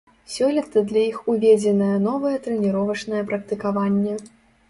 [0.35, 4.17] Сёлета для іх уведзенае новае трэніровачнае практыкаванне.